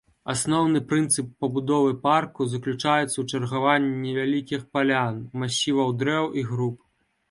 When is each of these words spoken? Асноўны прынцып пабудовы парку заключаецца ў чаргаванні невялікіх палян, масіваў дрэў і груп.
Асноўны 0.33 0.79
прынцып 0.91 1.27
пабудовы 1.45 1.91
парку 2.07 2.49
заключаецца 2.55 3.13
ў 3.19 3.25
чаргаванні 3.35 3.95
невялікіх 4.09 4.69
палян, 4.75 5.25
масіваў 5.45 5.99
дрэў 6.03 6.25
і 6.43 6.51
груп. 6.55 6.87